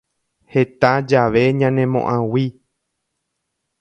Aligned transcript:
Heta 0.53 0.91
jave 1.09 1.43
ñanemoʼag̃ui. 1.59 2.45